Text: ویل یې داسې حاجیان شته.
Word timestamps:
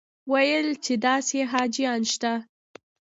ویل 0.31 0.67
یې 0.85 0.95
داسې 1.05 1.39
حاجیان 1.51 2.01
شته. 2.11 2.33